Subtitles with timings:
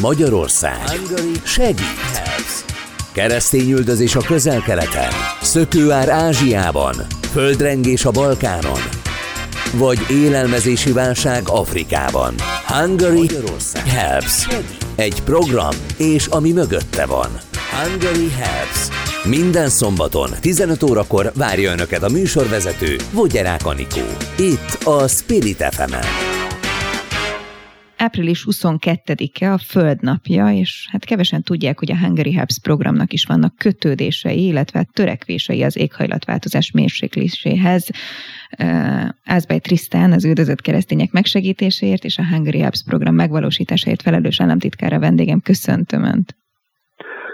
[0.00, 1.00] Magyarország
[1.44, 2.64] segít.
[3.12, 5.10] Keresztényüldözés a közel-keleten,
[5.42, 6.94] szökőár Ázsiában,
[7.32, 8.80] földrengés a Balkánon,
[9.72, 12.34] vagy élelmezési válság Afrikában.
[12.66, 13.30] Hungary
[13.86, 14.46] Helps.
[14.96, 17.28] Egy program, és ami mögötte van.
[17.70, 18.88] Hungary Helps.
[19.24, 24.06] Minden szombaton 15 órakor várja Önöket a műsorvezető Vogyerák Anikó.
[24.36, 26.31] Itt a Spirit fm -en
[28.02, 33.56] április 22-e a Földnapja, és hát kevesen tudják, hogy a Hungary Hubs programnak is vannak
[33.56, 37.90] kötődései, illetve törekvései az éghajlatváltozás mérsékléséhez.
[39.24, 45.40] Ázbej Trisztán az üldözött keresztények megsegítéséért és a Hungary Hubs program megvalósításáért felelős államtitkára vendégem.
[45.40, 46.36] Köszöntöm Önt!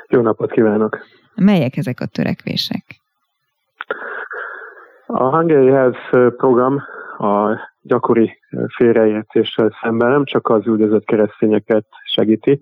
[0.08, 0.98] Jó napot kívánok!
[1.34, 2.84] Melyek ezek a törekvések?
[5.06, 6.82] A Hungary Health program
[7.18, 8.38] a gyakori
[8.76, 12.60] félreértéssel szemben nem csak az üldözött keresztényeket segíti,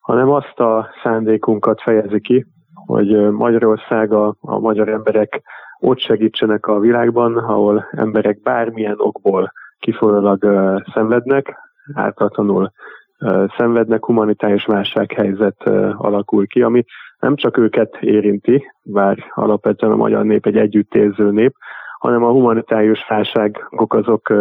[0.00, 2.46] hanem azt a szándékunkat fejezi ki,
[2.86, 5.42] hogy Magyarország a, a magyar emberek
[5.78, 11.56] ott segítsenek a világban, ahol emberek bármilyen okból kifolyólag uh, szenvednek,
[11.94, 12.72] általatlanul
[13.20, 16.84] uh, szenvednek, humanitárius válsághelyzet uh, alakul ki, ami
[17.18, 21.54] nem csak őket érinti, bár alapvetően a magyar nép egy együttérző nép,
[22.02, 24.32] hanem a humanitárius válságok azok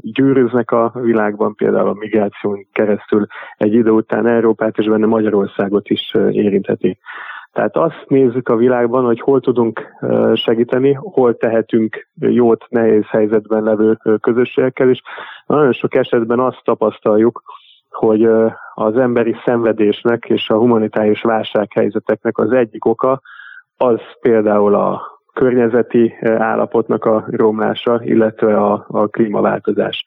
[0.00, 6.14] gyűrűznek a világban, például a migráción keresztül egy idő után Európát és benne Magyarországot is
[6.30, 6.98] érintheti.
[7.52, 9.96] Tehát azt nézzük a világban, hogy hol tudunk
[10.34, 15.02] segíteni, hol tehetünk jót nehéz helyzetben levő közösségekkel, és
[15.46, 17.42] nagyon sok esetben azt tapasztaljuk,
[17.90, 18.24] hogy
[18.74, 23.20] az emberi szenvedésnek és a humanitárius válsághelyzeteknek az egyik oka
[23.76, 30.06] az például a környezeti eh, állapotnak a romlása, illetve a, a klímaváltozás.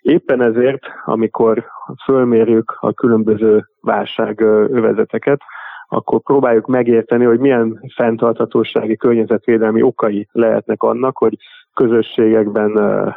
[0.00, 1.64] Éppen ezért, amikor
[2.04, 5.40] fölmérjük a különböző válság övezeteket,
[5.88, 11.36] akkor próbáljuk megérteni, hogy milyen fenntarthatósági környezetvédelmi okai lehetnek annak, hogy
[11.74, 13.14] közösségekben eh, eh,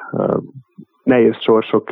[1.06, 1.92] nehéz sorsok,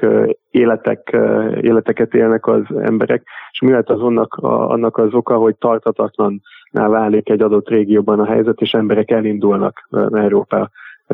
[0.52, 1.18] életek,
[1.62, 6.42] életeket élnek az emberek, és mi lehet az annak, annak az oka, hogy tartatatlan
[6.72, 10.70] válik egy adott régióban a helyzet, és emberek elindulnak Európa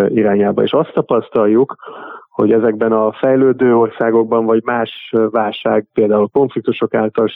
[0.07, 0.63] irányába.
[0.63, 1.75] És azt tapasztaljuk,
[2.29, 7.27] hogy ezekben a fejlődő országokban, vagy más válság, például konfliktusok által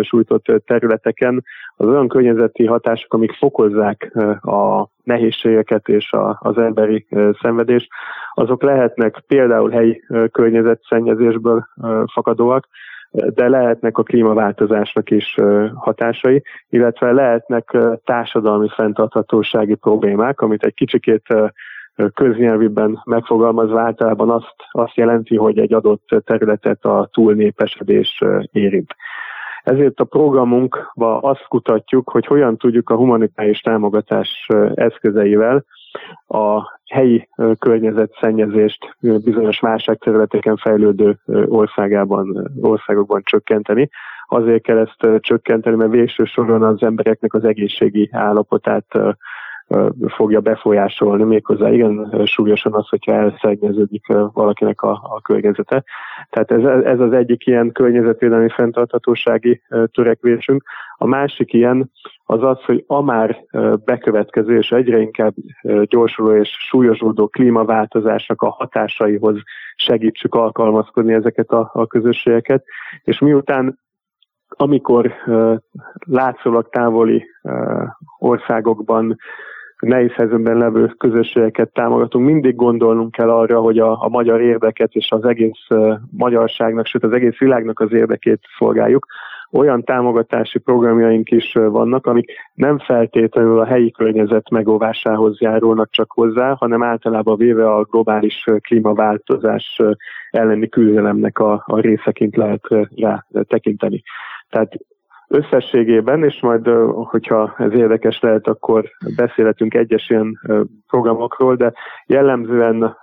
[0.00, 1.44] sújtott területeken,
[1.76, 7.06] az olyan környezeti hatások, amik fokozzák a nehézségeket és az emberi
[7.40, 7.88] szenvedést,
[8.34, 11.66] azok lehetnek például helyi környezetszennyezésből
[12.12, 12.68] fakadóak,
[13.10, 15.36] de lehetnek a klímaváltozásnak is
[15.74, 21.22] hatásai, illetve lehetnek társadalmi fenntarthatósági problémák, amit egy kicsikét
[22.14, 28.22] köznyelviben megfogalmazva általában azt, azt jelenti, hogy egy adott területet a túlnépesedés
[28.52, 28.94] érint.
[29.62, 35.64] Ezért a programunkban azt kutatjuk, hogy hogyan tudjuk a humanitárius támogatás eszközeivel
[36.26, 43.88] a helyi környezetszennyezést bizonyos válságterületeken fejlődő országában, országokban csökkenteni.
[44.26, 48.86] Azért kell ezt csökkenteni, mert végső soron az embereknek az egészségi állapotát
[50.06, 55.84] fogja befolyásolni, méghozzá igen súlyosan az, hogyha elszennyeződik valakinek a, a környezete.
[56.30, 59.62] Tehát ez, ez az egyik ilyen környezetvédelmi fenntarthatósági
[59.92, 60.62] törekvésünk.
[60.96, 61.90] A másik ilyen
[62.24, 63.44] az az, hogy a már
[63.84, 65.34] bekövetkező és egyre inkább
[65.82, 69.36] gyorsuló és súlyosodó klímaváltozásnak a hatásaihoz
[69.76, 72.64] segítsük alkalmazkodni ezeket a, a közösségeket,
[73.04, 73.80] és miután
[74.56, 75.12] amikor
[76.06, 77.24] látszólag távoli
[78.18, 79.16] országokban
[79.86, 85.10] nehéz helyzetben levő közösségeket támogatunk, mindig gondolnunk kell arra, hogy a, a magyar érdeket és
[85.10, 89.06] az egész uh, magyarságnak, sőt az egész világnak az érdekét szolgáljuk.
[89.50, 96.54] Olyan támogatási programjaink is vannak, amik nem feltétlenül a helyi környezet megóvásához járulnak csak hozzá,
[96.58, 99.80] hanem általában véve a globális klímaváltozás
[100.30, 102.62] elleni küzdelemnek a, a részeként lehet
[102.96, 104.02] rá tekinteni.
[104.50, 104.72] Tehát
[105.32, 108.84] összességében, és majd, hogyha ez érdekes lehet, akkor
[109.16, 110.40] beszélhetünk egyes ilyen
[110.86, 111.72] programokról, de
[112.06, 112.96] jellemzően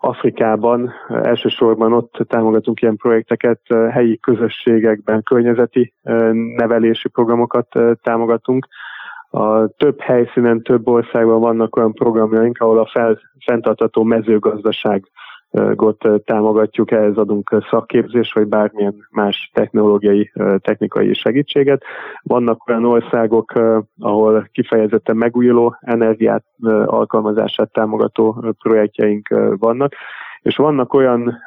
[0.00, 3.60] Afrikában elsősorban ott támogatunk ilyen projekteket,
[3.90, 5.94] helyi közösségekben környezeti
[6.56, 7.66] nevelési programokat
[8.02, 8.66] támogatunk.
[9.30, 15.04] A több helyszínen, több országban vannak olyan programjaink, ahol a fel, fenntartató mezőgazdaság
[15.74, 21.82] got támogatjuk, ehhez adunk szakképzés, vagy bármilyen más technológiai, technikai segítséget.
[22.22, 23.52] Vannak olyan országok,
[23.98, 26.44] ahol kifejezetten megújuló energiát
[26.84, 29.28] alkalmazását támogató projektjeink
[29.58, 29.92] vannak,
[30.42, 31.38] és vannak olyan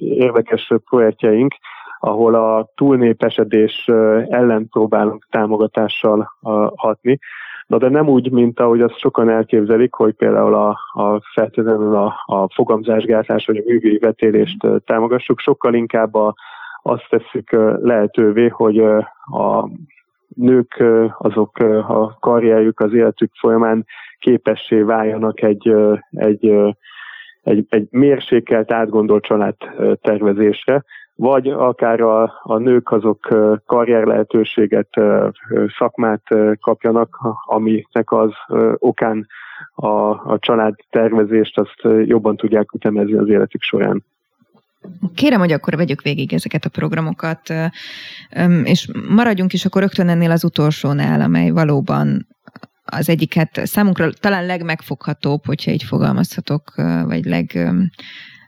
[0.00, 1.54] érdekes projektjeink,
[1.98, 3.84] ahol a túlnépesedés
[4.28, 6.32] ellen próbálunk támogatással
[6.76, 7.18] hatni.
[7.66, 12.14] Na de nem úgy, mint ahogy azt sokan elképzelik, hogy például a, a feltétlenül a,
[12.26, 16.34] a fogamzásgátlás vagy a művi vetélést támogassuk, sokkal inkább a,
[16.82, 17.50] azt tesszük
[17.82, 19.68] lehetővé, hogy a
[20.34, 20.82] nők
[21.18, 21.58] azok
[21.88, 23.86] a karrierjük, az életük folyamán
[24.18, 25.74] képessé váljanak egy,
[26.10, 26.52] egy,
[27.42, 30.84] egy, egy mérsékelt, átgondolt családtervezésre,
[31.16, 33.28] vagy akár a, a nők azok
[33.66, 34.88] karrier lehetőséget,
[35.78, 36.22] szakmát
[36.60, 38.30] kapjanak, aminek az
[38.78, 39.26] okán
[39.74, 39.86] a,
[40.32, 44.04] a családtervezést azt jobban tudják ütemezni az életük során.
[45.14, 47.40] Kérem, hogy akkor vegyük végig ezeket a programokat,
[48.64, 52.26] és maradjunk is akkor rögtön ennél az utolsónál, amely valóban
[52.84, 56.74] az egyik, hát számunkra talán legmegfoghatóbb, hogyha így fogalmazhatok,
[57.06, 57.70] vagy leg,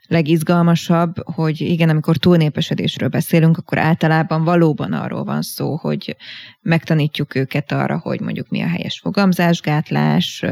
[0.08, 6.16] legizgalmasabb, hogy igen, amikor túlnépesedésről beszélünk, akkor általában valóban arról van szó, hogy
[6.60, 10.44] megtanítjuk őket arra, hogy mondjuk mi a helyes fogamzásgátlás,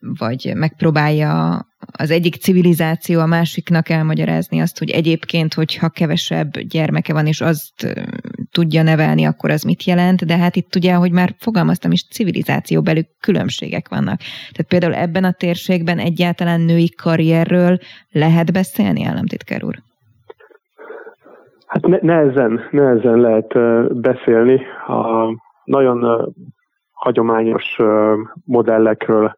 [0.00, 7.26] vagy megpróbálja az egyik civilizáció a másiknak elmagyarázni azt, hogy egyébként, hogyha kevesebb gyermeke van,
[7.26, 7.94] és azt
[8.50, 12.82] tudja nevelni, akkor az mit jelent, de hát itt ugye, hogy már fogalmaztam is, civilizáció
[12.82, 14.18] belül különbségek vannak.
[14.52, 17.78] Tehát például ebben a térségben egyáltalán női karrierről
[18.10, 19.74] lehet beszélni, államtitkár úr?
[21.66, 23.52] Hát ne, nehezen, nehezen lehet
[24.00, 24.60] beszélni.
[24.86, 25.34] A
[25.64, 26.28] nagyon
[26.92, 27.76] hagyományos
[28.44, 29.36] modellekről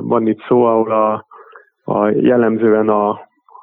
[0.00, 1.26] van itt szó, ahol a,
[1.88, 3.08] a jellemzően a,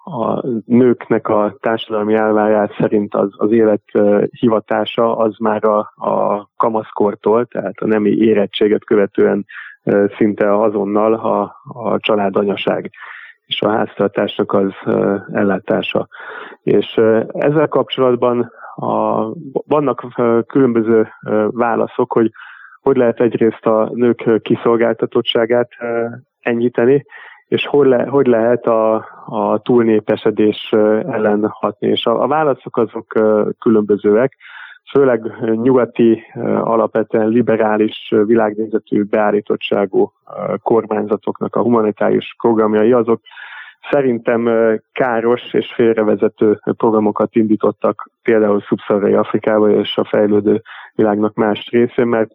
[0.03, 3.83] a nőknek a társadalmi elvárás szerint az, az élet
[4.29, 9.45] hivatása az már a, a kamaszkortól, tehát a nemi érettséget követően
[10.17, 12.89] szinte azonnal a, a családanyaság
[13.45, 14.71] és a háztartásnak az
[15.33, 16.07] ellátása.
[16.63, 19.27] És ezzel kapcsolatban a,
[19.67, 20.05] vannak
[20.47, 21.07] különböző
[21.51, 22.31] válaszok, hogy
[22.81, 25.69] hogy lehet egyrészt a nők kiszolgáltatottságát
[26.39, 27.05] enyhíteni,
[27.53, 28.93] és hogy, le, hogy lehet a,
[29.25, 31.87] a túlnépesedés ellen hatni.
[31.87, 33.05] És a, a válaszok azok
[33.59, 34.35] különbözőek,
[34.91, 36.23] főleg nyugati,
[36.61, 40.11] alapvetően liberális világnézetű beállítottságú
[40.61, 43.21] kormányzatoknak a humanitárius programjai azok
[43.91, 44.49] szerintem
[44.91, 50.61] káros és félrevezető programokat indítottak például Szubszarai Afrikába és a fejlődő
[50.95, 52.31] világnak más részén, mert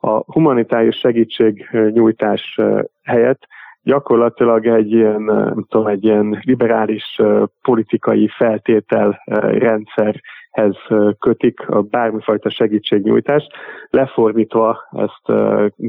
[0.00, 2.58] a humanitárius segítségnyújtás
[3.02, 3.46] helyett
[3.82, 7.20] gyakorlatilag egy ilyen, nem tudom, egy ilyen liberális
[7.62, 10.76] politikai feltételrendszerhez
[11.18, 13.52] kötik a bármifajta segítségnyújtást.
[13.90, 15.32] Lefordítva ezt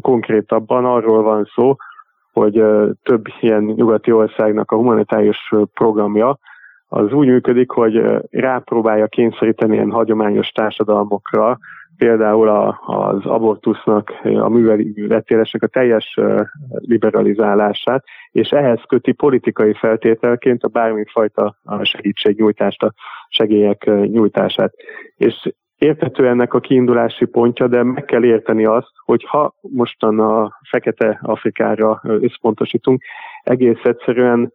[0.02, 1.76] konkrétabban arról van szó,
[2.34, 2.64] hogy
[3.04, 6.38] több ilyen nyugati országnak a humanitárius programja
[6.88, 11.58] az úgy működik, hogy rápróbálja kényszeríteni ilyen hagyományos társadalmokra
[11.98, 16.20] például a, az abortusznak, a műveletélesnek a teljes
[16.72, 22.94] liberalizálását, és ehhez köti politikai feltételként a bármifajta segítségnyújtást, a
[23.28, 24.74] segélyek nyújtását.
[25.16, 30.60] És érthető ennek a kiindulási pontja, de meg kell érteni azt, hogy ha mostan a
[30.70, 33.04] Fekete Afrikára összpontosítunk,
[33.44, 34.54] egész egyszerűen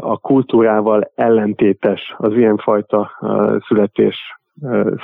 [0.00, 3.10] a kultúrával ellentétes az ilyenfajta
[3.68, 4.16] születés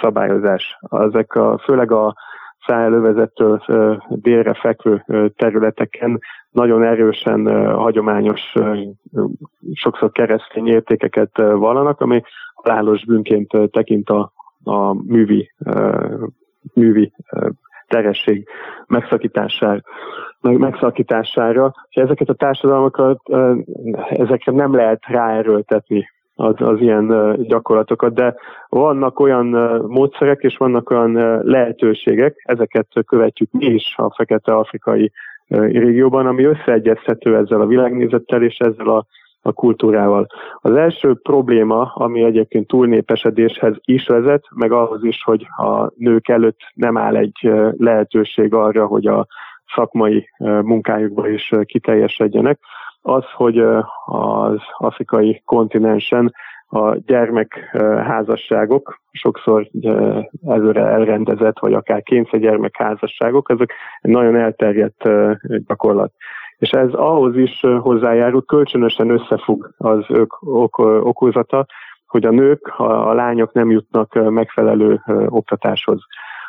[0.00, 0.78] szabályozás.
[0.90, 2.14] Ezek a, főleg a
[2.66, 3.62] szájelövezettől
[4.08, 5.04] délre fekvő
[5.36, 6.18] területeken
[6.50, 8.40] nagyon erősen hagyományos,
[9.72, 12.22] sokszor keresztény értékeket vallanak, ami
[12.54, 14.32] halálos bűnként tekint a,
[14.64, 15.52] a művi,
[16.74, 17.12] művi
[17.86, 18.48] teresség
[18.86, 19.80] megszakítására,
[20.40, 21.74] megszakítására.
[21.88, 23.20] És ezeket a társadalmakat,
[24.08, 26.08] ezekre nem lehet ráerőltetni
[26.40, 28.34] az, az ilyen gyakorlatokat, de
[28.68, 29.46] vannak olyan
[29.86, 31.12] módszerek és vannak olyan
[31.44, 35.12] lehetőségek, ezeket követjük mi is a fekete-afrikai
[35.48, 39.06] régióban, ami összeegyezhető ezzel a világnézettel és ezzel a,
[39.42, 40.26] a kultúrával.
[40.60, 46.60] Az első probléma, ami egyébként túlnépesedéshez is vezet, meg ahhoz is, hogy a nők előtt
[46.74, 49.26] nem áll egy lehetőség arra, hogy a
[49.74, 52.58] szakmai munkájukba is kiteljesedjenek,
[53.02, 53.58] az, hogy
[54.04, 56.32] az afrikai kontinensen
[56.68, 59.68] a gyermekházasságok, sokszor
[60.46, 65.08] előre elrendezett, vagy akár kényszergyermekházasságok, ezek egy nagyon elterjedt
[65.66, 66.12] gyakorlat.
[66.58, 71.66] És ez ahhoz is hozzájárul, kölcsönösen összefog az ők ok, okozata,
[72.06, 76.00] hogy a nők, a lányok nem jutnak megfelelő oktatáshoz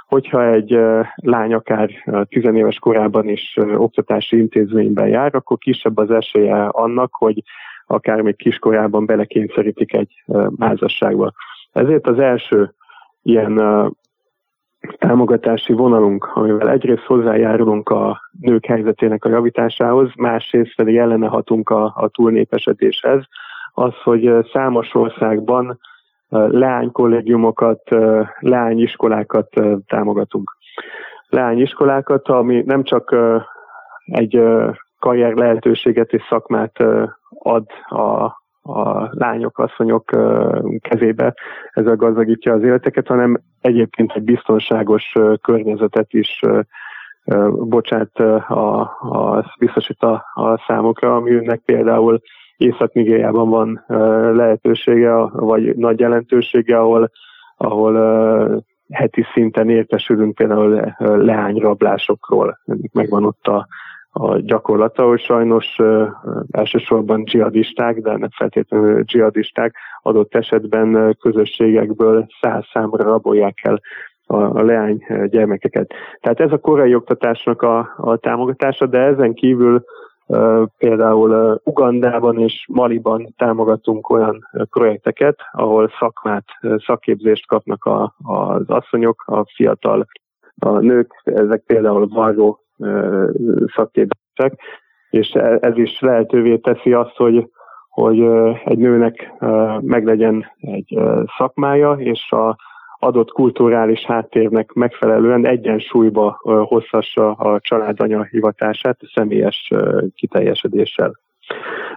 [0.09, 0.79] hogyha egy
[1.15, 1.89] lány akár
[2.23, 7.43] tizenéves korában is oktatási intézményben jár, akkor kisebb az esélye annak, hogy
[7.85, 10.23] akár még kiskorában belekényszerítik egy
[10.59, 11.31] házasságba.
[11.71, 12.73] Ezért az első
[13.21, 13.61] ilyen
[14.97, 21.83] támogatási vonalunk, amivel egyrészt hozzájárulunk a nők helyzetének a javításához, másrészt pedig ellene hatunk a,
[21.95, 23.23] a túlnépesedéshez,
[23.73, 25.79] az, hogy számos országban
[26.29, 27.81] leánykollégiumokat,
[28.39, 29.49] leányiskolákat
[29.87, 30.57] támogatunk.
[31.29, 33.15] Leányiskolákat, ami nem csak
[34.05, 34.41] egy
[34.99, 36.77] karrier lehetőséget és szakmát
[37.29, 38.23] ad a,
[38.71, 40.05] a lányok, asszonyok
[40.79, 41.33] kezébe,
[41.71, 46.41] ezzel gazdagítja az életeket, hanem egyébként egy biztonságos környezetet is
[47.51, 52.21] bocsát, a, a, biztosít a, a számokra, ami önnek például
[52.59, 53.83] Észak-Nigériában van
[54.35, 57.11] lehetősége, vagy nagy jelentősége, ahol,
[57.57, 62.59] ahol heti szinten értesülünk például leányrablásokról.
[62.93, 63.67] Megvan ott a,
[64.11, 65.77] a gyakorlata, hogy sajnos
[66.51, 73.81] elsősorban dzsihadisták, de nem feltétlenül dzsihadisták adott esetben közösségekből száz számra rabolják el
[74.25, 75.93] a, a leány gyermekeket.
[76.21, 79.83] Tehát ez a korai oktatásnak a, a támogatása, de ezen kívül
[80.77, 86.45] Például Ugandában és Maliban támogatunk olyan projekteket, ahol szakmát,
[86.85, 90.05] szakképzést kapnak a, az asszonyok, a fiatal
[90.59, 92.59] a nők, ezek például varró
[93.75, 94.59] szakképzések,
[95.09, 97.49] és e, ez is lehetővé teszi azt, hogy,
[97.89, 98.19] hogy
[98.65, 99.31] egy nőnek
[99.79, 100.99] meglegyen egy
[101.37, 102.57] szakmája, és a
[102.99, 109.71] adott kulturális háttérnek megfelelően egyensúlyba hozhassa a családanya hivatását személyes
[110.15, 111.19] kiteljesedéssel.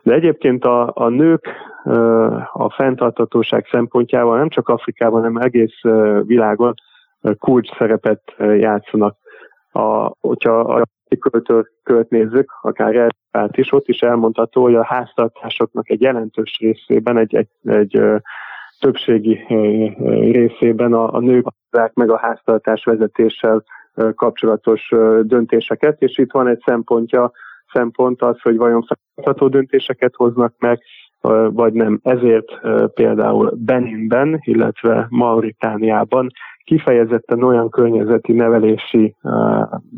[0.02, 1.48] De egyébként a, a nők
[2.52, 5.80] a fenntartatóság szempontjával nem csak Afrikában, hanem egész
[6.22, 6.74] világon
[7.38, 9.16] kulcs szerepet játszanak.
[9.72, 10.82] A, hogyha a
[11.18, 17.34] költőt nézzük, akár Európát is, ott is elmondható, hogy a háztartásoknak egy jelentős részében egy,
[17.34, 18.00] egy, egy
[18.82, 19.44] többségi
[20.32, 23.64] részében a, nők hozzák meg a háztartás vezetéssel
[24.14, 24.88] kapcsolatos
[25.22, 27.30] döntéseket, és itt van egy szempontja,
[27.72, 30.80] szempont az, hogy vajon fenntartható döntéseket hoznak meg,
[31.50, 32.00] vagy nem.
[32.02, 32.60] Ezért
[32.94, 36.26] például Beninben, illetve Mauritániában
[36.64, 39.16] kifejezetten olyan környezeti nevelési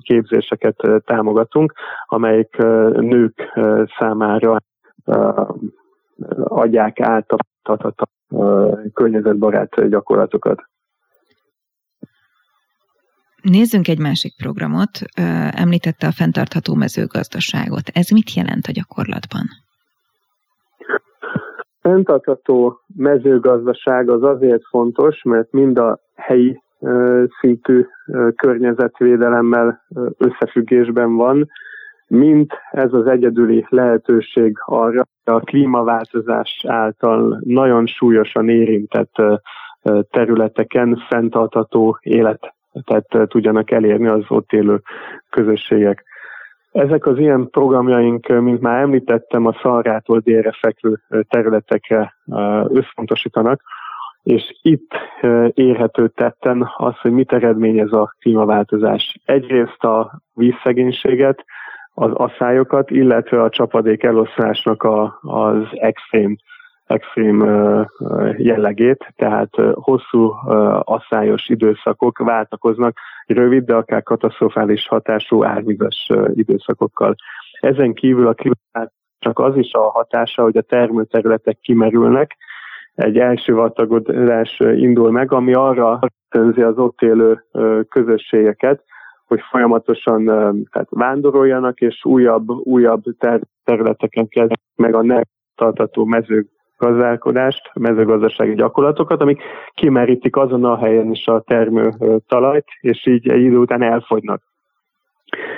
[0.00, 1.72] képzéseket támogatunk,
[2.06, 2.56] amelyik
[2.96, 3.52] nők
[3.98, 4.56] számára
[6.44, 7.36] adják át a
[8.92, 10.62] környezetbarát gyakorlatokat.
[13.42, 14.90] Nézzünk egy másik programot.
[15.50, 17.88] Említette a fenntartható mezőgazdaságot.
[17.92, 19.42] Ez mit jelent a gyakorlatban?
[21.80, 26.62] Fenntartható mezőgazdaság az azért fontos, mert mind a helyi
[27.40, 27.86] szintű
[28.36, 29.84] környezetvédelemmel
[30.18, 31.48] összefüggésben van,
[32.06, 39.14] mint ez az egyedüli lehetőség arra, a klímaváltozás által nagyon súlyosan érintett
[40.10, 44.80] területeken fenntartató életet tudjanak elérni az ott élő
[45.30, 46.04] közösségek.
[46.72, 52.14] Ezek az ilyen programjaink, mint már említettem, a szarától délre fekvő területekre
[52.68, 53.60] összpontosítanak,
[54.22, 54.90] és itt
[55.54, 59.20] érhető tetten az, hogy mit eredményez a klímaváltozás.
[59.24, 61.44] Egyrészt a vízszegénységet,
[61.94, 66.36] az asszályokat, illetve a csapadék eloszlásnak a, az extrém,
[66.86, 67.44] extrém
[68.36, 70.32] jellegét, tehát hosszú
[70.80, 72.96] asszályos időszakok váltakoznak
[73.26, 77.14] rövid, de akár katasztrofális hatású árvizes időszakokkal.
[77.60, 82.36] Ezen kívül a klímát csak az is a hatása, hogy a termőterületek kimerülnek,
[82.94, 85.98] egy első vatagodás indul meg, ami arra
[86.30, 87.44] önzi az ott élő
[87.88, 88.84] közösségeket,
[89.34, 90.24] hogy folyamatosan
[90.70, 95.22] tehát vándoroljanak, és újabb, újabb ter- területeken kezdenek meg a nem
[95.54, 96.52] tartató mezők
[97.74, 99.42] mezőgazdasági gyakorlatokat, amik
[99.74, 101.92] kimerítik azon a helyen is a termő
[102.28, 104.42] talajt, és így egy idő után elfogynak.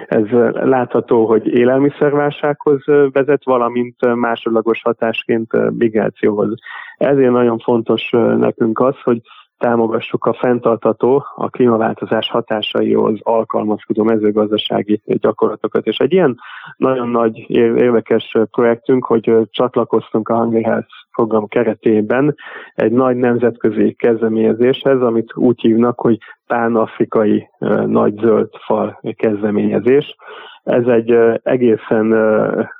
[0.06, 6.54] Ez látható, hogy élelmiszerválsághoz vezet, valamint másodlagos hatásként migrációhoz.
[6.96, 9.20] Ezért nagyon fontos nekünk az, hogy
[9.58, 15.86] támogassuk a fenntartató, a klímaváltozás hatásaihoz alkalmazkodó mezőgazdasági gyakorlatokat.
[15.86, 16.38] És egy ilyen
[16.76, 22.34] nagyon nagy érdekes projektünk, hogy csatlakoztunk a Hungry Health program keretében
[22.74, 27.48] egy nagy nemzetközi kezdeményezéshez, amit úgy hívnak, hogy pán-afrikai
[27.86, 30.16] nagy zöld fal kezdeményezés.
[30.64, 31.10] Ez egy
[31.42, 32.14] egészen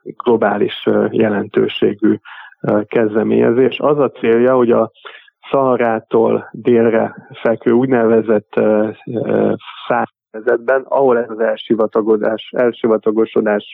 [0.02, 2.18] globális jelentőségű
[2.87, 3.78] kezdeményezés.
[3.78, 4.90] Az a célja, hogy a
[5.50, 8.53] Szaharától délre fekvő úgynevezett
[9.88, 13.73] szárvezetben, ahol ez az elsivatagodás, elsivatagosodás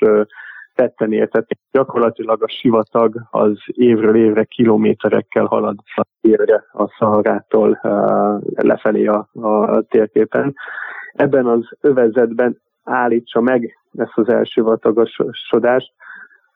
[0.74, 1.48] tetten értett.
[1.70, 5.76] Gyakorlatilag a sivatag az évről évre kilométerekkel halad
[6.20, 7.80] délre a Szaharától
[8.54, 10.54] lefelé a, a térképen.
[11.12, 15.92] Ebben az övezetben állítsa meg ezt az első vatagosodást,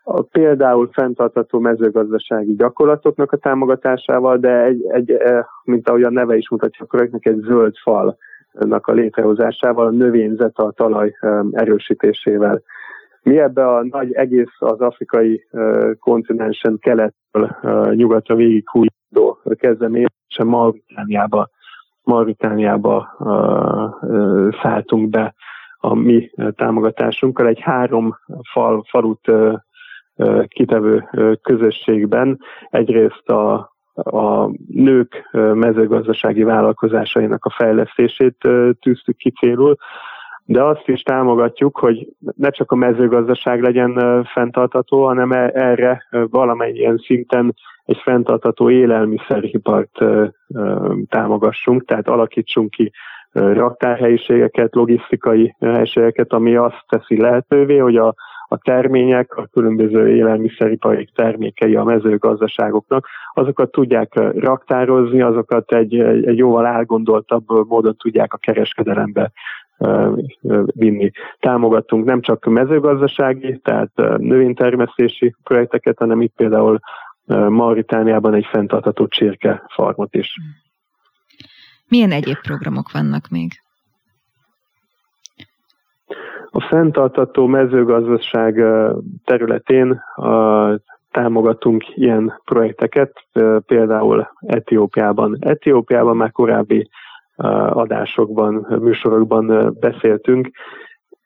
[0.08, 5.18] a például fenntartató mezőgazdasági gyakorlatoknak a támogatásával, de egy, egy
[5.64, 10.58] mint ahogy a neve is mutatja a projektnek, egy zöld falnak a létrehozásával, a növényzet
[10.58, 11.12] a talaj
[11.50, 12.62] erősítésével.
[13.22, 15.46] Mi ebbe a nagy egész az afrikai
[15.98, 17.56] kontinensen kelettől
[17.94, 21.48] nyugatra végig hújtó kezdeményezése Mauritániába,
[22.02, 23.16] Mauritániába
[24.62, 25.34] szálltunk be
[25.78, 27.46] a mi támogatásunkkal.
[27.46, 28.18] Egy három
[28.52, 29.30] fal, falut
[30.48, 31.08] kitevő
[31.42, 32.38] közösségben.
[32.70, 33.52] Egyrészt a,
[33.94, 38.48] a nők mezőgazdasági vállalkozásainak a fejlesztését
[38.80, 39.76] tűztük ki célul,
[40.48, 46.96] de azt is támogatjuk, hogy ne csak a mezőgazdaság legyen fenntartató, hanem e, erre valamennyien
[46.96, 47.54] szinten
[47.84, 49.98] egy fenntartató élelmiszeripart
[51.08, 52.92] támogassunk, tehát alakítsunk ki
[53.32, 58.14] raktárhelyiségeket, logisztikai helységeket, ami azt teszi lehetővé, hogy a,
[58.48, 66.66] a termények, a különböző élelmiszeripari termékei a mezőgazdaságoknak, azokat tudják raktározni, azokat egy, egy jóval
[66.66, 69.32] elgondoltabb módon tudják a kereskedelembe
[70.64, 71.10] vinni.
[71.38, 76.78] Támogatunk nem csak mezőgazdasági, tehát növénytermesztési projekteket, hanem itt például
[77.48, 80.34] Mauritániában egy fenntartható csirkefarmot is.
[81.88, 83.50] Milyen egyéb programok vannak még?
[86.56, 88.64] A fenntartató mezőgazdaság
[89.24, 90.02] területén
[91.10, 93.26] támogatunk ilyen projekteket,
[93.66, 95.36] például Etiópiában.
[95.40, 96.88] Etiópiában már korábbi
[97.70, 100.50] adásokban, műsorokban beszéltünk,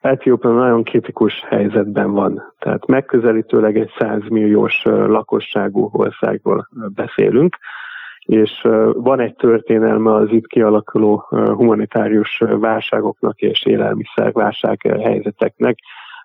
[0.00, 2.54] Etiópia nagyon kritikus helyzetben van.
[2.58, 7.56] Tehát megközelítőleg egy 100 milliós lakosságú országból beszélünk,
[8.26, 8.60] és
[8.92, 15.78] van egy történelme az itt kialakuló humanitárius válságoknak és élelmiszerválság helyzeteknek.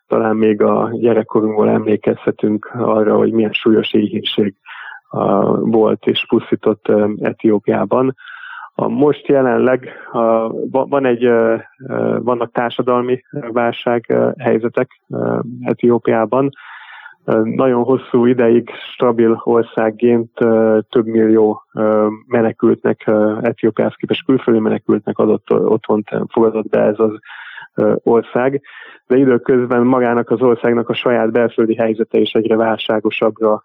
[0.08, 4.56] Talán még a gyerekkorunkból emlékezhetünk arra, hogy milyen súlyos éhínség
[5.60, 8.16] volt és pusztított Etiópiában
[8.76, 9.90] most jelenleg
[10.70, 11.30] van egy,
[12.20, 15.02] vannak társadalmi válság helyzetek
[15.62, 16.50] Etiópiában.
[17.44, 20.30] Nagyon hosszú ideig stabil országként
[20.90, 21.64] több millió
[22.28, 23.08] menekültnek,
[23.42, 27.12] Etiópiához képest külföldi menekültnek adott otthont fogadott be ez az
[28.04, 28.62] ország,
[29.08, 33.64] de időközben magának az országnak a saját belföldi helyzete is egyre válságosabbra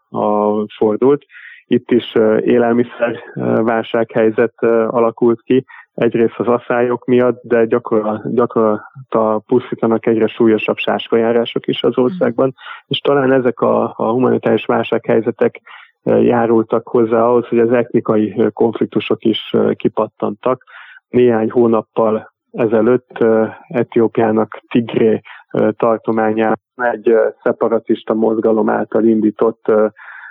[0.76, 1.24] fordult.
[1.66, 3.18] Itt is élelmiszer
[3.62, 5.64] válsághelyzet alakult ki,
[6.00, 12.54] egyrészt az asszályok miatt, de gyakorlatilag pusztítanak egyre súlyosabb sáskajárások is az országban,
[12.86, 15.60] és talán ezek a, a humanitárius válsághelyzetek
[16.02, 20.64] járultak hozzá ahhoz, hogy az etnikai konfliktusok is kipattantak.
[21.08, 23.24] Néhány hónappal ezelőtt
[23.68, 25.20] Etiópiának Tigré
[25.76, 26.56] tartományában
[26.92, 29.72] egy szeparatista mozgalom által indított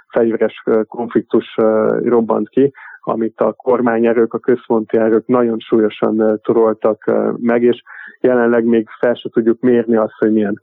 [0.07, 1.55] fegyveres konfliktus
[2.03, 2.71] robbant ki,
[3.09, 7.03] amit a kormányerők, a központi erők nagyon súlyosan toroltak
[7.37, 7.81] meg, és
[8.21, 10.61] jelenleg még fel se tudjuk mérni azt, hogy milyen,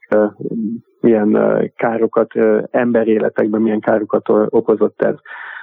[1.01, 1.39] milyen
[1.77, 2.33] károkat,
[2.71, 5.15] emberéletekben milyen károkat okozott ez.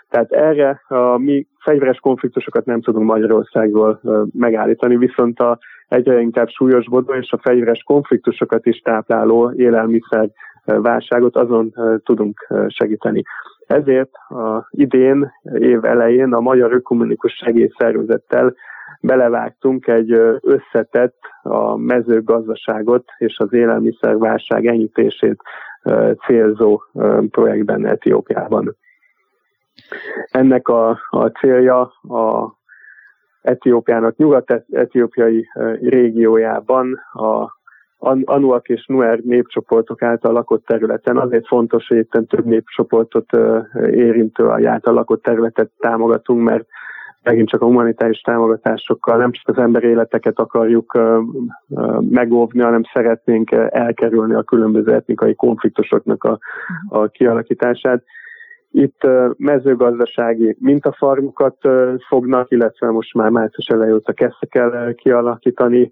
[0.10, 4.00] Tehát erre a mi fegyveres konfliktusokat nem tudunk Magyarországról
[4.34, 10.30] megállítani, viszont a egyre inkább súlyosbodó és a fegyveres konfliktusokat is tápláló élelmiszer
[10.66, 13.24] válságot azon tudunk segíteni.
[13.68, 18.54] Ezért a idén, év elején a Magyar Ökumenikus Segélyszervezettel
[19.02, 25.42] belevágtunk egy összetett a mezőgazdaságot és az élelmiszerválság enyhítését
[26.26, 26.82] célzó
[27.30, 28.76] projektben Etiópiában.
[30.32, 32.56] Ennek a, a célja a
[33.42, 35.48] Etiópiának nyugat-etiópiai
[35.82, 37.62] régiójában a
[38.26, 41.18] Anuak és Nuer népcsoportok által lakott területen.
[41.18, 43.30] Azért fontos, hogy itt több népcsoportot
[43.92, 46.66] érintő a által lakott területet támogatunk, mert
[47.24, 51.00] megint csak a humanitárius támogatásokkal nem csak az ember életeket akarjuk
[52.00, 56.40] megóvni, hanem szeretnénk elkerülni a különböző etnikai konfliktusoknak a,
[56.90, 58.04] a kialakítását.
[58.72, 61.58] Itt mezőgazdasági mintafarmokat
[62.08, 65.92] fognak, illetve most már március elejé óta kezdtek el kialakítani,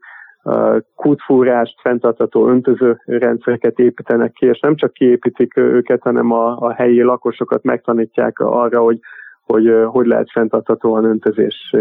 [0.95, 7.01] kútfúrást, fenntartató öntöző rendszereket építenek ki, és nem csak kiépítik őket, hanem a, a helyi
[7.01, 8.99] lakosokat megtanítják arra, hogy
[9.45, 11.75] hogy hogy lehet fenntarthatóan öntözés,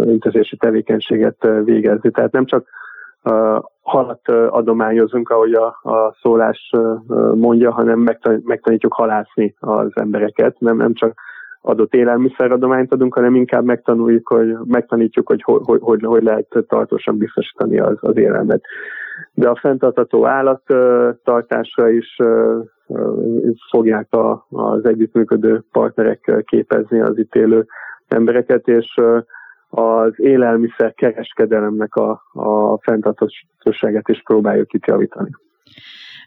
[0.00, 2.10] öntözési tevékenységet végezni.
[2.10, 2.66] Tehát nem csak
[3.82, 6.70] halat adományozunk, ahogy a, a szólás
[7.34, 8.06] mondja, hanem
[8.42, 11.14] megtanítjuk halászni az embereket, nem, nem csak
[11.68, 17.78] adott élelmiszeradományt adunk, hanem inkább megtanuljuk, hogy megtanítjuk, hogy hogy, hogy, hogy lehet tartósan biztosítani
[17.78, 18.62] az, az élelmet.
[19.32, 22.16] De a fenntartató állattartásra is
[23.70, 27.66] fogják a, az együttműködő partnerek képezni az itt élő
[28.08, 28.94] embereket, és
[29.68, 35.30] az élelmiszer kereskedelemnek a, a fenntartóságát is próbáljuk itt javítani.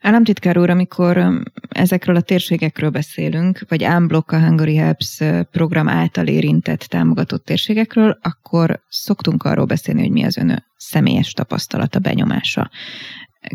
[0.01, 5.19] Államtitkár úr, amikor ezekről a térségekről beszélünk, vagy Unblock a Hungary Helps
[5.51, 11.99] program által érintett, támogatott térségekről, akkor szoktunk arról beszélni, hogy mi az ön személyes tapasztalata,
[11.99, 12.69] benyomása.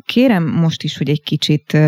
[0.05, 1.79] Kérem most is, hogy egy kicsit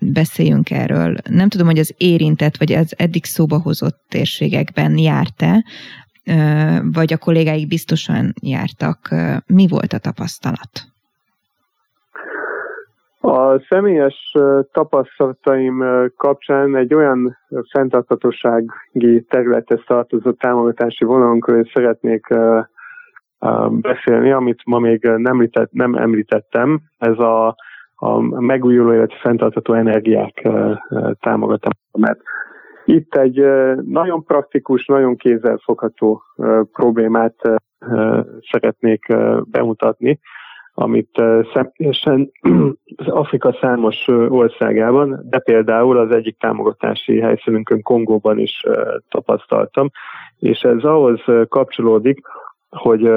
[0.00, 1.16] beszéljünk erről.
[1.28, 5.64] Nem tudom, hogy az érintett, vagy az eddig szóba hozott térségekben járt-e,
[6.82, 9.14] vagy a kollégáik biztosan jártak.
[9.46, 10.91] Mi volt a tapasztalat?
[13.24, 14.36] A személyes
[14.72, 15.84] tapasztalataim
[16.16, 17.38] kapcsán egy olyan
[17.70, 22.26] fenntartatósági területhez tartozó támogatási vonalunkról szeretnék
[23.70, 26.80] beszélni, amit ma még nem, említett, nem említettem.
[26.98, 27.56] Ez a,
[27.94, 30.48] a megújuló, illetve fenntartató energiák
[31.20, 31.76] támogatása.
[31.98, 32.20] Mert
[32.84, 33.44] itt egy
[33.82, 36.22] nagyon praktikus, nagyon kézzelfogható
[36.72, 37.34] problémát
[38.50, 39.06] szeretnék
[39.50, 40.20] bemutatni,
[40.74, 42.30] amit személyesen
[42.96, 48.62] az Afrika számos országában, de például az egyik támogatási helyszínünkön Kongóban is
[49.08, 49.90] tapasztaltam,
[50.38, 52.20] és ez ahhoz kapcsolódik,
[52.70, 53.10] hogy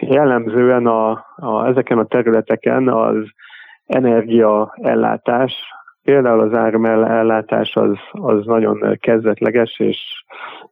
[0.00, 3.24] jellemzően a, a, ezeken a területeken az
[3.86, 5.52] energiaellátás,
[6.02, 10.24] például az áramellátás az, az nagyon kezdetleges és,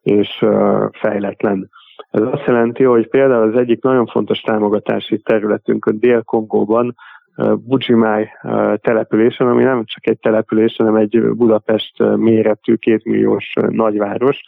[0.03, 0.45] és
[0.93, 1.71] fejletlen.
[2.11, 6.95] Ez azt jelenti, hogy például az egyik nagyon fontos támogatási területünk a Dél-Kongóban,
[7.67, 8.29] Bujimai
[8.77, 14.41] településen, ami nem csak egy település, hanem egy Budapest méretű kétmilliós nagyváros.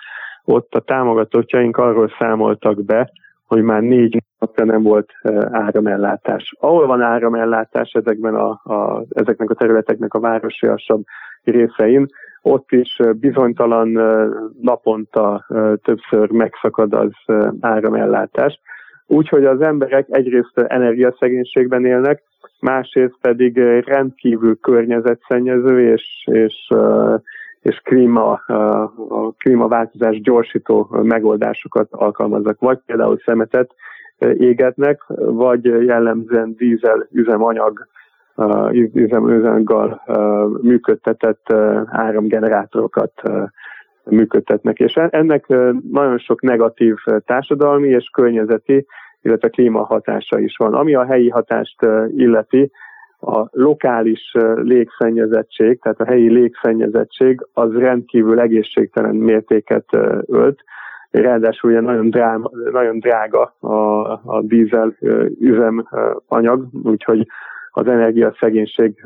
[0.44, 3.12] Ott a támogatottjaink arról számoltak be,
[3.46, 5.12] hogy már négy napja nem volt
[5.50, 6.54] áramellátás.
[6.60, 11.02] Ahol van áramellátás ezekben a, a, ezeknek a területeknek a városiasabb
[11.44, 12.06] részein,
[12.42, 13.88] ott is bizonytalan
[14.60, 15.46] naponta
[15.82, 17.12] többször megszakad az
[17.60, 18.60] áramellátás.
[19.06, 22.22] Úgyhogy az emberek egyrészt energiaszegénységben élnek,
[22.60, 26.68] másrészt pedig rendkívül környezetszennyező és, és,
[27.60, 28.32] és klíma,
[29.08, 33.70] a klímaváltozás gyorsító megoldásokat alkalmaznak, vagy például szemetet
[34.38, 37.86] égetnek, vagy jellemzően dízel üzemanyag
[38.94, 40.02] üzemanyaggal
[40.62, 41.52] működtetett
[41.86, 43.12] áramgenerátorokat
[44.04, 44.78] működtetnek.
[44.78, 45.46] És ennek
[45.90, 48.86] nagyon sok negatív társadalmi és környezeti,
[49.22, 50.74] illetve klímahatása is van.
[50.74, 52.70] Ami a helyi hatást illeti,
[53.24, 59.84] a lokális légszennyezettség, tehát a helyi légszennyezettség az rendkívül egészségtelen mértéket
[60.26, 60.64] ölt,
[61.10, 64.96] ráadásul ugye nagyon drága, nagyon drága a, a dízel
[65.40, 67.26] üzemanyag, úgyhogy
[67.72, 69.02] az energiaszegénység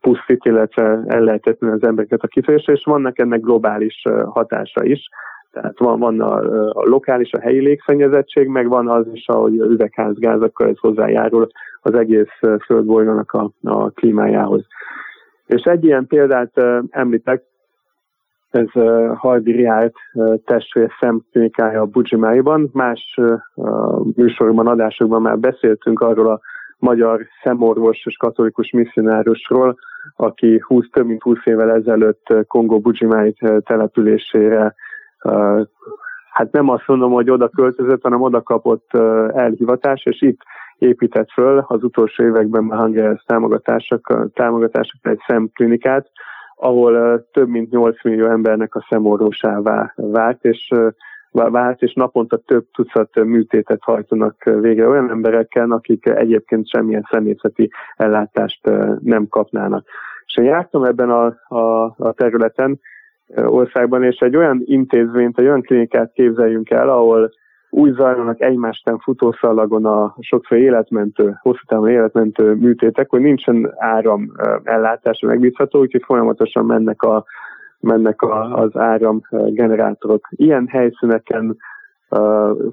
[0.00, 5.08] pusztít, illetve ellehetetlen az embereket a kifejezésre, és vannak ennek globális hatása is.
[5.52, 6.36] Tehát van, van a,
[6.68, 11.46] a lokális, a helyi légszennyezettség, meg van az is, ahogy üvegházgázakkal ez hozzájárul
[11.80, 14.66] az egész földbolygónak a, a klímájához.
[15.46, 16.52] És egy ilyen példát
[16.90, 17.42] említek,
[18.50, 18.70] ez
[19.16, 19.94] Hardi Riált
[20.44, 22.70] testvér szemklinikája a Bujimáiban.
[22.72, 23.20] Más
[24.14, 26.40] műsorban, adásokban már beszéltünk arról a
[26.82, 29.76] magyar szemorvos és katolikus misszionárusról,
[30.16, 34.74] aki 20, több mint 20 évvel ezelőtt Kongó Bujimai településére
[36.30, 38.94] hát nem azt mondom, hogy oda költözött, hanem oda kapott
[39.34, 40.40] elhivatás, és itt
[40.78, 46.10] épített föl az utolsó években a támogatások, támogatások egy szemklinikát,
[46.56, 50.74] ahol több mint 8 millió embernek a szemorvosává vált, és
[51.32, 58.70] vált, és naponta több tucat műtétet hajtanak végre olyan emberekkel, akik egyébként semmilyen személyzeti ellátást
[59.00, 59.86] nem kapnának.
[60.26, 62.80] És én jártam ebben a, a, a területen,
[63.36, 67.30] országban, és egy olyan intézményt, egy olyan klinikát képzeljünk el, ahol
[67.70, 75.26] úgy zajlanak egymástán futószalagon a sokszor életmentő, hosszú távon életmentő műtétek, hogy nincsen áram ellátása
[75.26, 77.24] megbízható, úgyhogy folyamatosan mennek a
[77.82, 80.28] mennek a, az áramgenerátorok.
[80.30, 81.56] Ilyen helyszíneken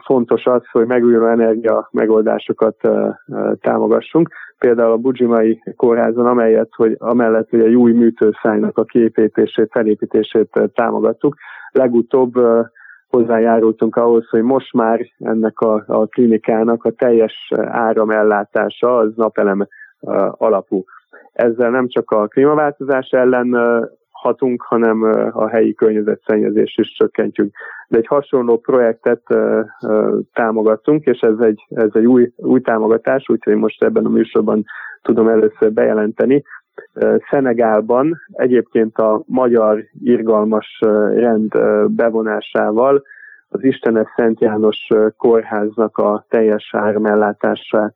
[0.06, 2.76] fontos az, hogy megújuló energia megoldásokat
[3.62, 4.30] támogassunk.
[4.58, 11.36] Például a Bujimai kórházon, amelyet, hogy amellett, hogy a új műtőszájnak a kiépítését, felépítését támogattuk,
[11.72, 12.34] legutóbb
[13.10, 19.68] hozzájárultunk ahhoz, hogy most már ennek a, a klinikának a teljes áramellátása az napelem
[20.32, 20.84] alapú.
[21.34, 23.56] Ezzel nem csak a klímaváltozás ellen
[24.22, 27.54] hatunk, hanem a helyi környezetszennyezést is csökkentjük.
[27.88, 29.22] De egy hasonló projektet
[30.34, 34.64] támogatunk, és ez egy, ez egy új, új támogatás, úgyhogy most ebben a műsorban
[35.02, 36.44] tudom először bejelenteni.
[37.30, 40.80] Szenegálban egyébként a magyar irgalmas
[41.14, 41.52] rend
[41.88, 43.04] bevonásával
[43.50, 47.96] az Istenes Szent János kórháznak a teljes ármellátását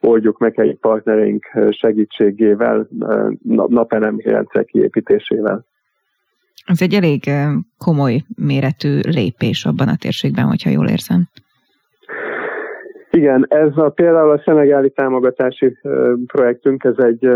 [0.00, 2.88] oldjuk meg egy partnereink segítségével,
[3.68, 5.64] napelem rendszer kiépítésével.
[6.66, 7.30] Ez egy elég
[7.78, 11.28] komoly méretű lépés abban a térségben, hogyha jól érzem.
[13.10, 15.78] Igen, ez a, például a szenegáli támogatási
[16.26, 17.28] projektünk, ez egy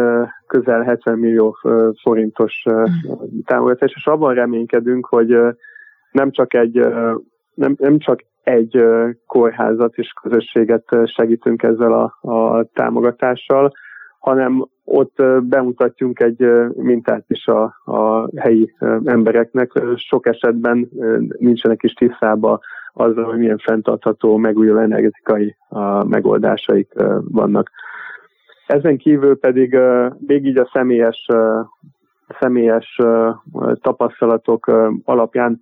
[0.46, 1.56] közel 70 millió
[2.02, 2.64] forintos
[3.44, 5.36] támogatás, és abban reménykedünk, hogy
[6.18, 6.86] nem csak egy,
[7.54, 8.84] nem, nem csak egy
[9.26, 13.72] kórházat és közösséget segítünk ezzel a, a támogatással,
[14.18, 19.72] hanem ott bemutatjunk egy mintát is a, a helyi embereknek.
[19.96, 20.88] Sok esetben
[21.38, 22.60] nincsenek is tisztában
[22.92, 25.56] azzal, hogy milyen fenntartható, megújuló energetikai
[26.04, 26.92] megoldásaik
[27.24, 27.70] vannak.
[28.66, 29.78] Ezen kívül pedig
[30.26, 31.26] még így a személyes,
[32.40, 33.00] személyes
[33.80, 34.70] tapasztalatok
[35.04, 35.60] alapján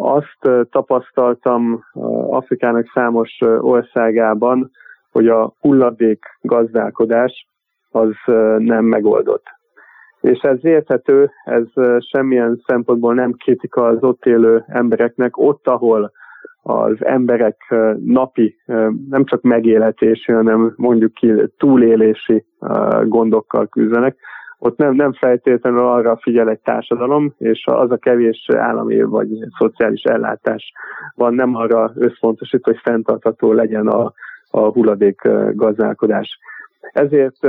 [0.00, 1.84] azt tapasztaltam
[2.30, 4.70] Afrikának számos országában,
[5.12, 7.46] hogy a hulladék gazdálkodás
[7.90, 8.12] az
[8.58, 9.44] nem megoldott.
[10.20, 11.64] És ez érthető, ez
[12.10, 16.12] semmilyen szempontból nem kritika az ott élő embereknek, ott, ahol
[16.62, 18.56] az emberek napi
[19.08, 22.44] nem csak megélhetési, hanem mondjuk ki túlélési
[23.04, 24.16] gondokkal küzdenek,
[24.62, 30.02] ott nem, nem feltétlenül arra figyel egy társadalom, és az a kevés állami vagy szociális
[30.02, 30.72] ellátás
[31.14, 34.12] van, nem arra összpontosít, hogy fenntartható legyen a,
[34.50, 36.38] a hulladék gazdálkodás.
[36.92, 37.44] Ezért,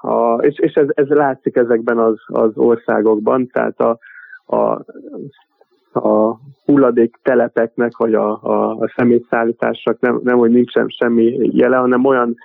[0.00, 3.98] a, és, és ez, ez látszik ezekben az, az országokban, tehát a,
[4.56, 4.84] a,
[5.92, 12.04] a hulladék telepeknek, vagy a, a, a szemétszállításnak nem, nem, hogy nincsen semmi jele, hanem
[12.04, 12.36] olyan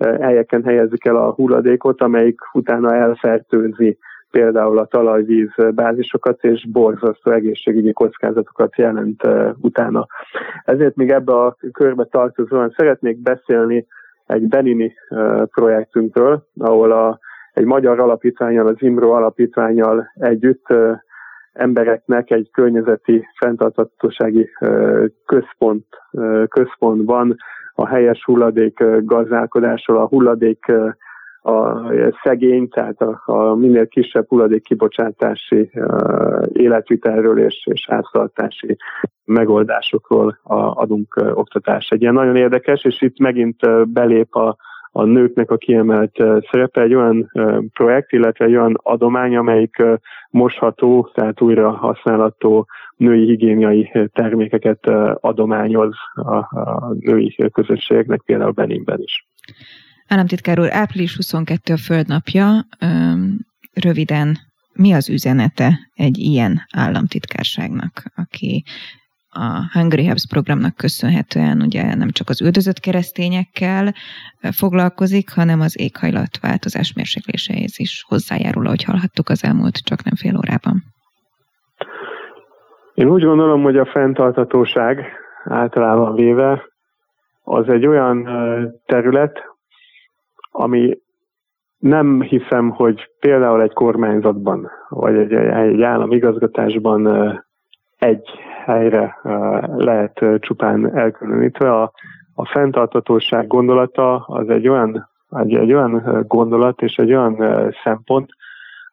[0.00, 3.98] helyeken helyezik el a hulladékot, amelyik utána elfertőzi
[4.30, 9.22] például a talajvíz bázisokat, és borzasztó egészségügyi kockázatokat jelent
[9.60, 10.06] utána.
[10.64, 13.86] Ezért még ebbe a körbe tartozóan szeretnék beszélni
[14.26, 14.94] egy Benini
[15.50, 17.18] projektünkről, ahol a,
[17.52, 20.66] egy magyar alapítványal, az IMRO alapítványal együtt
[21.52, 24.50] embereknek egy környezeti fenntartatósági
[25.26, 25.86] központ,
[26.48, 27.36] központban
[27.80, 30.72] a helyes hulladék gazdálkodásról, a hulladék
[31.42, 35.70] a szegény, tehát a, a minél kisebb hulladék kibocsátási
[36.52, 38.76] életvitelről és, és háztartási
[39.24, 41.92] megoldásokról a, adunk oktatást.
[41.92, 44.56] Egy ilyen nagyon érdekes, és itt megint belép a,
[44.92, 46.16] a nőknek a kiemelt
[46.50, 47.30] szerepe egy olyan
[47.72, 49.82] projekt, illetve egy olyan adomány, amelyik
[50.30, 54.86] mosható, tehát újra használható női higiéniai termékeket
[55.20, 59.26] adományoz a, a női közösségnek, például Beninben is.
[60.08, 62.66] Államtitkár úr, április 22 a földnapja.
[63.72, 64.36] Röviden,
[64.72, 68.64] mi az üzenete egy ilyen államtitkárságnak, aki
[69.30, 73.94] a Hungry Hubs programnak köszönhetően ugye nem csak az üldözött keresztényekkel
[74.50, 80.82] foglalkozik, hanem az éghajlatváltozás mérsékléséhez is hozzájárul, ahogy hallhattuk az elmúlt csak nem fél órában.
[82.94, 85.04] Én úgy gondolom, hogy a fenntartatóság
[85.44, 86.62] általában véve
[87.42, 88.28] az egy olyan
[88.86, 89.38] terület,
[90.50, 90.98] ami
[91.78, 97.02] nem hiszem, hogy például egy kormányzatban, vagy egy, egy államigazgatásban
[98.00, 98.30] egy
[98.64, 99.18] helyre
[99.76, 101.72] lehet csupán elkülönítve.
[101.72, 101.92] A,
[102.34, 107.36] a fenntartatóság gondolata az egy olyan, egy, egy olyan gondolat és egy olyan
[107.82, 108.30] szempont,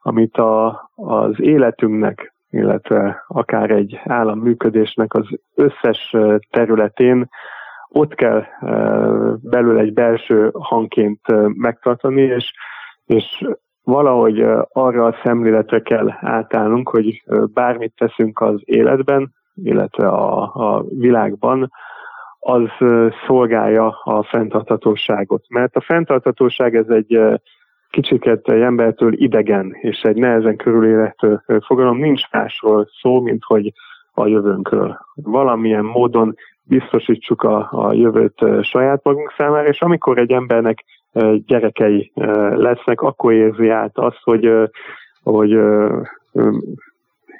[0.01, 6.15] amit a, az életünknek, illetve akár egy állam működésnek az összes
[6.49, 7.29] területén
[7.89, 8.43] ott kell
[9.41, 11.21] belül egy belső hangként
[11.57, 12.53] megtartani, és,
[13.05, 13.47] és
[13.87, 17.23] valahogy arra a szemléletre kell átállnunk, hogy
[17.53, 21.71] bármit teszünk az életben, illetve a, a világban,
[22.39, 22.69] az
[23.27, 25.43] szolgálja a fenntarthatóságot.
[25.49, 27.19] Mert a fenntarthatóság ez egy
[27.89, 31.97] kicsiket egy embertől idegen és egy nehezen körülélhető fogalom.
[31.97, 33.73] Nincs másról szó, mint hogy
[34.13, 34.97] a jövőnkről.
[35.15, 40.83] Valamilyen módon biztosítsuk a, a jövőt saját magunk számára, és amikor egy embernek
[41.45, 42.11] gyerekei
[42.55, 44.51] lesznek, akkor érzi át azt, hogy,
[45.23, 45.59] hogy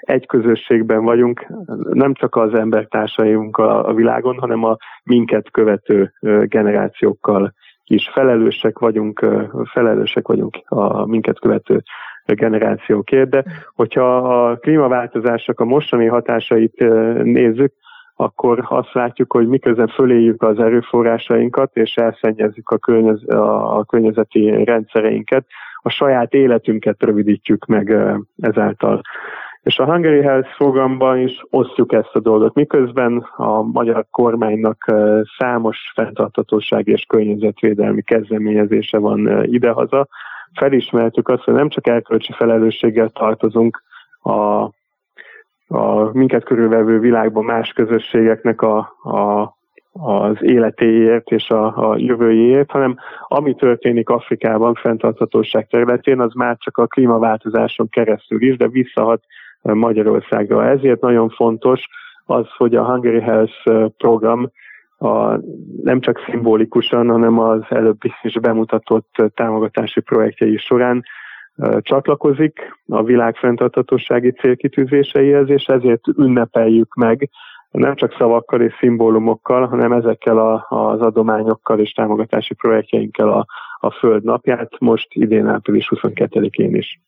[0.00, 1.46] egy közösségben vagyunk,
[1.92, 6.12] nem csak az embertársainkkal a világon, hanem a minket követő
[6.44, 8.10] generációkkal is.
[8.12, 9.26] Felelősek vagyunk,
[9.72, 11.82] felelősek vagyunk a minket követő
[12.24, 16.78] generációkért, de hogyha a klímaváltozások a mostani hatásait
[17.22, 17.72] nézzük,
[18.20, 25.46] akkor azt látjuk, hogy miközben föléjük az erőforrásainkat, és elszennyezzük a, környez, a környezeti rendszereinket,
[25.82, 27.96] a saját életünket rövidítjük meg
[28.40, 29.00] ezáltal.
[29.62, 34.92] És a Hungary Health programban is osztjuk ezt a dolgot, miközben a magyar kormánynak
[35.38, 40.08] számos fenntartatóság és környezetvédelmi kezdeményezése van idehaza.
[40.54, 43.82] Felismertük azt, hogy nem csak elkölcsi felelősséggel tartozunk
[44.22, 44.70] a
[45.68, 49.40] a minket körülvevő világban más közösségeknek a, a,
[49.92, 52.96] az életéért és a, a jövőjéért, hanem
[53.28, 59.22] ami történik Afrikában fenntarthatóság területén, az már csak a klímaváltozáson keresztül is, de visszahat
[59.62, 60.66] Magyarországra.
[60.66, 61.88] Ezért nagyon fontos
[62.24, 64.50] az, hogy a Hungary Health program
[64.98, 65.36] a,
[65.82, 71.04] nem csak szimbolikusan, hanem az előbb is bemutatott támogatási projektjei során
[71.80, 77.30] csatlakozik a világ fenntarthatósági célkitűzéseihez, és ezért ünnepeljük meg
[77.70, 83.46] nem csak szavakkal és szimbólumokkal, hanem ezekkel a, az adományokkal és támogatási projektjeinkkel a,
[83.80, 87.00] a Föld napját, most idén április 22-én is.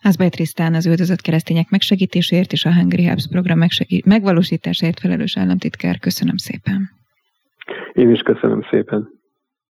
[0.00, 5.98] Házbaj Trisztán az üldözött keresztények megsegítéséért és a Hungry Helps program megsegít, megvalósításáért felelős államtitkár.
[5.98, 6.90] Köszönöm szépen.
[7.92, 9.08] Én is köszönöm szépen.